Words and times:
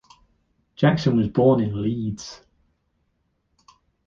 Jackson 0.75 1.15
was 1.15 1.27
born 1.27 1.59
in 1.59 1.79
Leeds. 1.79 2.41